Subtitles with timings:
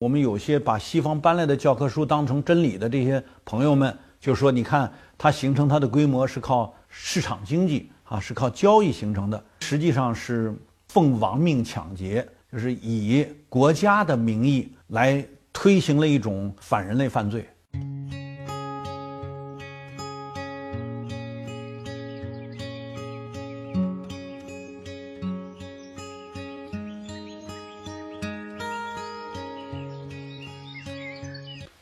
[0.00, 10.54] 我们有些把西方搬来的教科书当成真理的这些朋友们，就说：你看，它形成它的规模是靠市场经济啊，是靠交易形成的，实际上是
[10.86, 17.48] 奉亡命抢劫，就是以国家的名义来推行了一种反人类犯罪。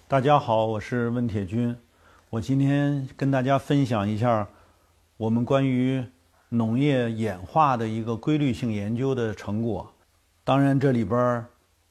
[0.09, 1.77] 大家好，我是温铁军。
[2.31, 4.47] 我今天跟大家分享一下
[5.17, 6.01] 我们关于
[6.49, 9.93] 农业演化的一个规律性研究的成果。
[10.45, 11.45] 当然，这里边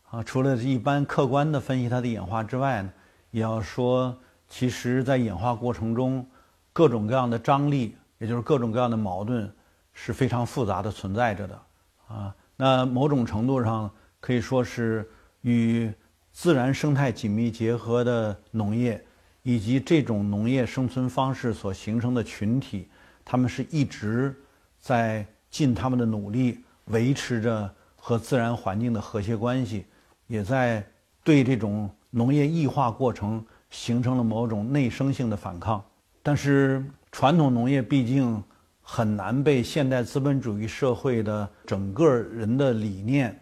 [0.09, 2.89] 啊，除了一般客观的分析它的演化之外呢，
[3.31, 6.25] 也要说，其实在演化过程中，
[6.71, 9.53] 各种各样的张力，也就是各种各样的矛盾，
[9.91, 11.61] 是非常复杂的存在着的
[12.07, 12.33] 啊。
[12.55, 15.05] 那某种程度上可以说是
[15.41, 15.91] 与
[16.35, 19.01] 自然生态紧密结合的农业，
[19.41, 22.89] 以及这种农业生存方式所形成的群体，
[23.23, 24.35] 他们是一直
[24.77, 29.85] 在尽他们的努力维持着和自然环境的和谐关系，
[30.27, 30.85] 也在
[31.23, 35.81] 对这种农业异化过程形成了某种内生性的反抗。
[36.21, 38.43] 但是，传统农业毕竟
[38.81, 43.39] 很难被现代资本主义社会的整个人的理念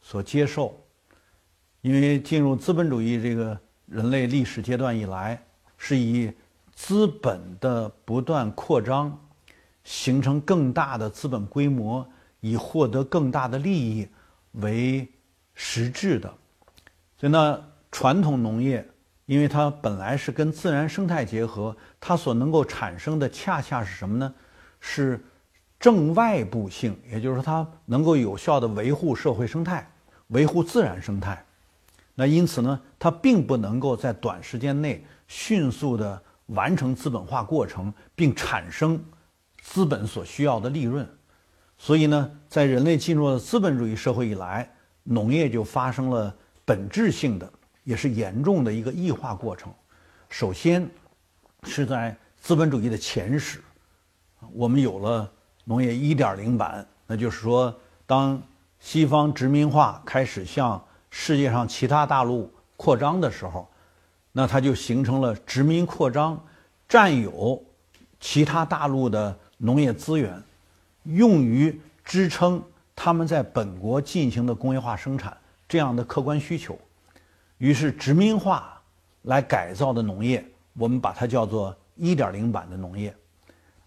[0.00, 0.80] 所接受。
[1.80, 5.40] 因为进入资本主义这个人类历史阶段以来，
[5.76, 6.32] 是以
[6.74, 9.18] 资本的不断扩张，
[9.84, 12.06] 形成更大的资本规模，
[12.40, 14.08] 以获得更大的利益
[14.52, 15.08] 为
[15.54, 16.32] 实质的。
[17.16, 18.86] 所以呢，传统农业，
[19.26, 24.34] 因为它本来是跟自然生态结合，它所能够产生的恰恰是什么呢？
[24.80, 25.24] 是
[25.80, 29.88] 正外部性，也就是说，它能够有效的维护社会生态，
[30.28, 31.44] 维护自然生态。
[32.20, 39.00] 那因此呢，它并不能够在短时间内迅速的完成资本化过程，并产生
[39.62, 41.08] 资本所需要的利润。
[41.76, 44.68] 所以呢，在人类进入了资本主义社会以来，
[45.04, 46.34] 农业就发生了
[46.64, 47.48] 本质性的，
[47.84, 49.72] 也是严重的一个异化过程。
[50.28, 50.90] 首先，
[51.62, 53.62] 是在资本主义的前史，
[54.52, 55.30] 我们有了
[55.62, 57.72] 农业1.0版，那就是说，
[58.06, 58.42] 当
[58.80, 63.68] 西方殖民化开始向世界上其他大陆扩张的时候，
[64.32, 66.38] 那它就形成了殖民扩张，
[66.88, 67.62] 占有
[68.20, 70.42] 其他大陆的农业资源，
[71.04, 72.62] 用于支撑
[72.94, 75.36] 他们在本国进行的工业化生产
[75.68, 76.78] 这样的客观需求。
[77.58, 78.80] 于是，殖民化
[79.22, 80.44] 来改造的农业，
[80.74, 83.14] 我们把它叫做1.0版的农业。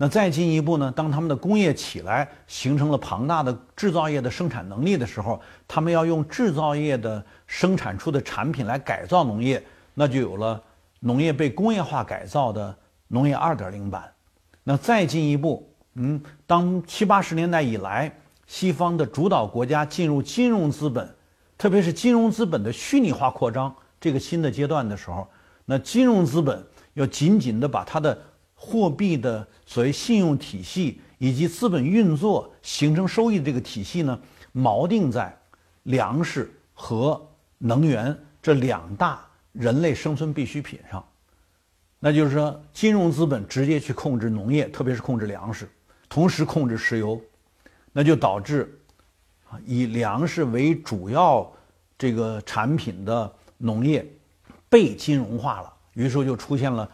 [0.01, 0.91] 那再进一步呢？
[0.95, 9.63] 当他们的工业起来，形成了庞大的制造业的生产能力的时候，他们要用制造业的生产出的产品来改造农业，
[9.93, 10.59] 那就有了
[11.01, 12.75] 农业被工业化改造的
[13.09, 14.11] 农业二点零版。
[14.63, 18.11] 那再进一步，嗯，当七八十年代以来，
[18.47, 21.07] 西方的主导国家进入金融资本，
[21.59, 25.27] 特别是金融资本的虚拟化扩张这个新的阶段的时候，
[25.63, 28.17] 那金融资本要紧紧的把它的。
[28.63, 34.19] 货币的所谓信用体系以及资本运作形成收益的这个体系呢，
[34.53, 35.35] 锚定在
[35.83, 37.19] 粮食和
[37.57, 39.19] 能源这两大
[39.51, 41.03] 人类生存必需品上。
[41.99, 45.67] 那就是说，金融资本直接去控制农业，特别是控制粮食，
[46.07, 47.19] 同时控制石油，
[47.91, 48.79] 那就导致
[49.49, 51.51] 啊以粮食为主要
[51.97, 54.07] 这个产品的农业
[54.69, 56.87] 被金融化了，于是就出现了。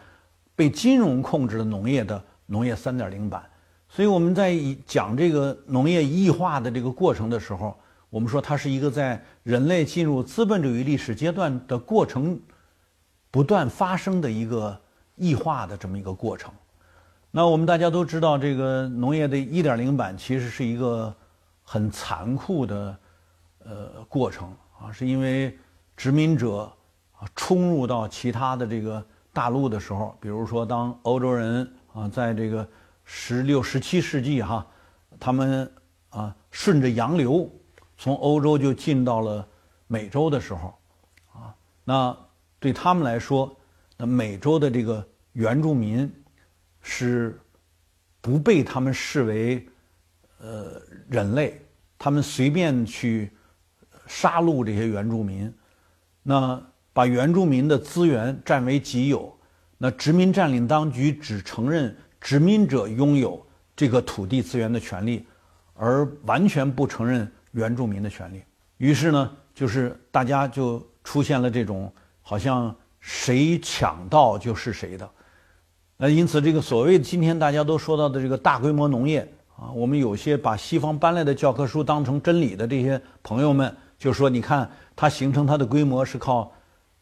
[0.58, 3.48] 被金融控制的农业的农业三点零版，
[3.88, 7.78] 所以我们在讲这个农业异化的这个过程的时候，
[8.10, 12.36] 我们说它是一个在人类进入资本主义历史阶段的过程
[13.30, 14.76] 不断发生的一个
[15.14, 16.52] 异化的这么一个过程。
[17.30, 21.14] 那我们大家都知道，这个农业的一点零版其实是一个
[21.62, 22.98] 很残酷的
[23.64, 25.56] 呃过程啊，是因为
[25.96, 26.62] 殖民者
[27.16, 29.06] 啊冲入到其他的这个。
[29.38, 32.68] 大陆的时候，比如说，当欧洲人啊，在这个
[33.04, 34.66] 十六、十七世纪哈，
[35.20, 35.72] 他们
[36.08, 37.48] 啊顺着洋流
[37.96, 39.46] 从欧洲就进到了
[39.86, 40.76] 美洲的时候，
[41.32, 41.54] 啊，
[41.84, 42.16] 那
[42.58, 43.56] 对他们来说，
[43.96, 46.12] 那美洲的这个原住民
[46.82, 47.40] 是
[48.20, 49.64] 不被他们视为
[50.40, 51.64] 呃人类，
[51.96, 53.30] 他们随便去
[54.08, 55.54] 杀戮这些原住民，
[56.24, 56.60] 那。
[56.98, 59.32] 把原住民的资源占为己有，
[59.76, 63.40] 那殖民占领当局只承认殖民者拥有
[63.76, 65.24] 这个土地资源的权利，
[65.74, 68.42] 而完全不承认原住民的权利。
[68.78, 71.88] 于是呢，就是大家就出现了这种
[72.20, 75.08] 好像谁抢到就是谁的。
[75.96, 79.20] 那因此，这个所谓今天大家都说到的这个大规模农业
[79.54, 86.52] 啊，我们有些把西方搬来的教科书当成真理的这些朋友们，就说你看它形成它的规模是靠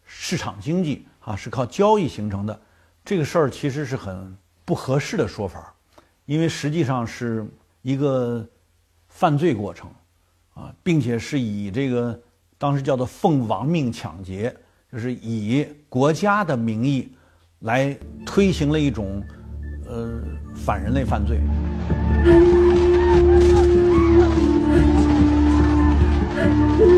[0.06, 2.58] 市场经济啊，是靠交易形成的。
[3.04, 5.74] 这个事儿其实是很不合适的说法，
[6.24, 7.46] 因为实际上是
[7.82, 8.46] 一个
[9.08, 9.90] 犯罪过程
[10.54, 12.18] 啊，并且是以这个。
[12.58, 14.56] 当时叫做奉王命抢劫，
[14.90, 17.12] 就是以国家的名义
[17.58, 17.94] 来
[18.24, 19.22] 推行了一种
[19.86, 20.22] 呃
[20.54, 21.38] 反人类犯罪。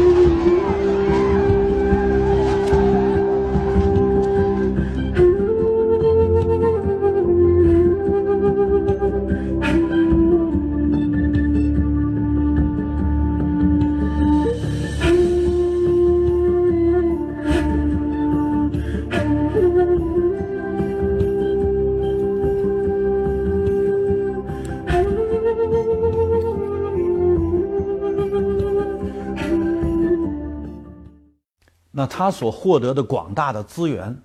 [31.98, 34.16] 那他所获得的广大的资源，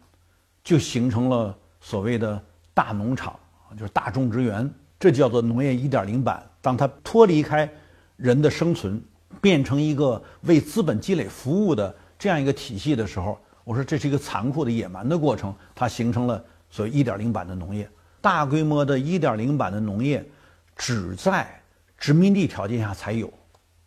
[0.63, 2.39] 就形成了所谓的
[2.71, 3.35] 大农场，
[3.75, 6.47] 就是大种植园，这叫做农业一点零版。
[6.61, 7.67] 当他脱离开
[8.15, 9.01] 人的生存，
[9.41, 17.89] 变成一个为资本积累服务的这样一个体系的时候，我说这是一个残酷的野蛮的过程，它形成了所谓一点零版的农业。
[18.21, 20.23] 大规模的一点零版的农业，
[20.75, 21.59] 只在
[21.97, 23.33] 殖民地条件下才有。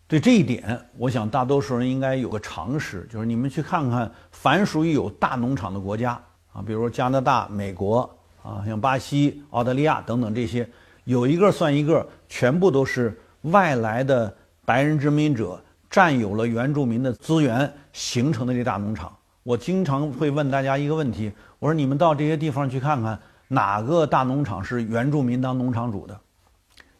[0.08, 6.12] 对这一点，我想大多数人应该有个常识，就是你们去看看，凡属于有大农场的国家
[6.52, 8.08] 啊，比如加拿大、美国
[8.40, 10.68] 啊，像巴西、澳大利亚等等这些，
[11.04, 14.32] 有一个算一个，全部都是外来的
[14.64, 15.60] 白人殖民者
[15.90, 19.12] 占有了原住民的资源形成的这大农场。
[19.42, 23.18] 我经常会问大家一个问题，我说你们到这些地方去看看，
[23.48, 26.16] 哪个大农场是原住民当农场主的？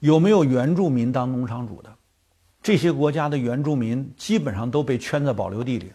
[0.01, 1.93] 有没有原住民当农场主的？
[2.67, 5.93] 这些国家的原住民基本上都被圈在保留地里，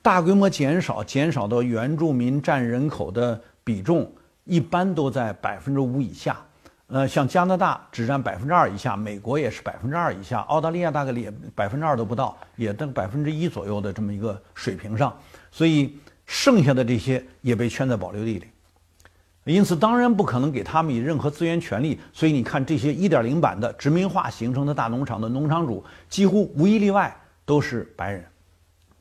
[0.00, 4.08] 大规模减少，减少到原住民占人口的比重
[4.44, 6.36] 一般都在百分之五以下。
[6.86, 15.12] 呃，像加拿大只占百分之二以下，美国也是百分之二以下，澳大利亚大概也百分之二都不到，也在百分之一左右的这么一个水平上。
[15.50, 18.46] 所以剩下的这些也被圈在保留地里。
[19.44, 21.98] 因此，当然不可能给他们以任何资源权利。
[22.12, 28.24] 所以，你看这些1.0版的殖民化形成的大农场的农场主，几乎无一例外都是白人，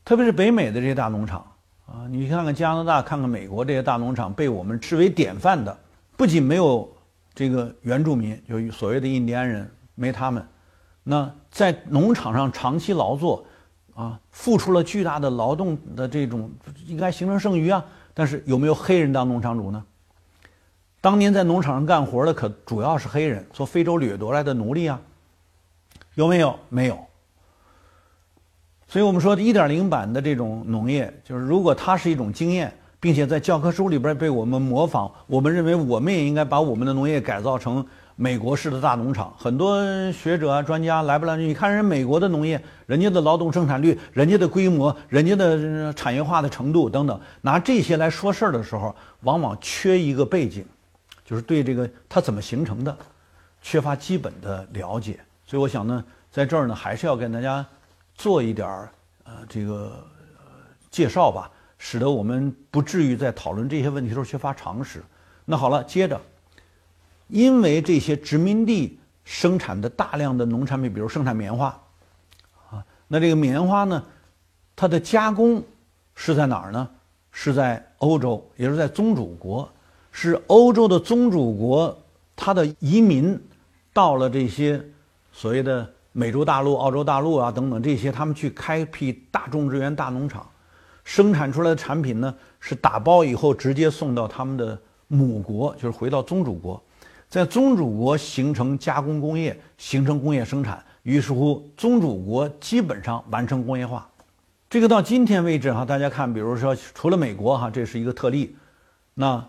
[0.03, 1.45] 特别是北美的这些大农场
[1.85, 5.77] 啊，你看看加拿大，看看美国这些大农场，被我们视为典范的，
[6.17, 6.91] 不仅没有
[7.35, 10.43] 这个原住民，就所谓的印第安人，没他们，
[11.03, 13.45] 那在农场上长期劳作，
[13.93, 16.49] 啊，付出了巨大的劳动的这种，
[16.88, 17.85] 应该形成剩余啊。
[18.13, 19.83] 但是有没有黑人当农场主呢？
[21.01, 25.01] 当年在农场上干活的可主要是黑人，从非洲掠夺来的奴隶啊，
[26.13, 26.57] 有没有？
[26.69, 26.98] 没有。
[28.88, 37.83] 所以我们说，一点零版的这种农业，就是如果它是一种经验，并且在教科书里边被我们模仿，我们认为我们也应该把我们的农业改造成
[38.15, 39.33] 美国式的大农场。
[39.36, 39.81] 很多
[40.12, 41.36] 学者啊、专家来不来？
[41.36, 50.63] 你看人美国的农业，人家的劳动生产率、人家的规模、人家的产业化的程度等等，拿这些来说事儿的时候，往往缺一个背景。
[51.31, 52.97] 就是对这个它怎么形成的，
[53.61, 57.65] 缺乏基本的了解，所以我想呢，在这儿呢，还是要跟大家
[58.15, 58.91] 做一点儿
[59.23, 60.05] 呃这个
[60.89, 65.01] 介绍吧，使得我们不至于在讨论这些问题的时候缺乏常识。
[65.45, 66.19] 那好了，接着，
[67.29, 71.67] 因为这些殖民地生产的大量的农产品，比如生产棉花，
[72.69, 74.03] 啊，那这个棉花呢，
[74.75, 75.63] 它的加工
[76.13, 76.89] 是在哪儿呢？
[77.31, 79.71] 是在欧洲，也是在宗主国。
[80.12, 81.98] 是欧洲的宗主国，
[82.36, 83.39] 他的移民
[83.94, 84.82] 到了这些
[85.32, 90.46] 所谓的美洲大陆、澳洲大陆啊等等这些，他们去开辟大种植园、大农场，
[91.06, 94.77] 生产出来的产品呢是打包以后直接送到他们的
[95.08, 96.82] 母国，就是回到宗主国，
[97.30, 104.10] 在宗主国形成加工工业，形成工业生产，于是乎宗主国基本上完成工业化。
[104.70, 108.56] 这个到今天为止哈，大家看，比如说除了美国哈，这是一个特例，
[109.13, 109.41] 那。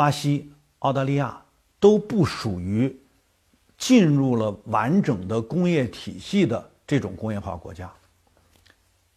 [0.00, 1.42] 巴西、澳大利亚
[1.78, 2.98] 都不属于
[3.76, 7.92] 进入了完整的工业体系的这种工业化国家，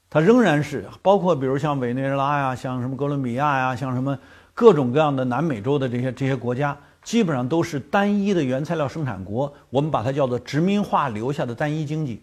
[0.09, 4.19] 它仍然是包括比如像委内瑞拉呀、像什么哥伦比亚呀、像什么
[4.53, 12.21] 各种各样的南美洲的这些这些国家，基本上都是单一的原材料生产国，我们把它叫做殖民化留下的单一经济。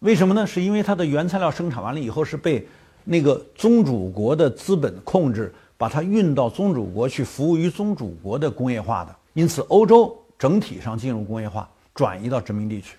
[0.00, 0.44] 为什么呢？
[0.44, 2.66] 是因为它的原材料生产完了以后是被
[3.04, 9.14] 那个宗主国的资本控制，把它运到宗主国去服务于宗主国的工业化的。
[9.34, 12.96] 因此，欧洲整体上进入工业化，转移到殖民地去。